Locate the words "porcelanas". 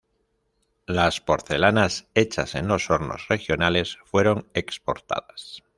1.21-2.07